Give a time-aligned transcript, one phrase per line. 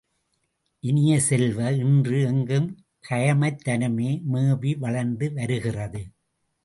[0.83, 2.67] இனிய செல்வ, இன்று எங்கும்
[3.09, 6.01] கயமைத்தனமே மேவி வளர்ந்து வருகிறது.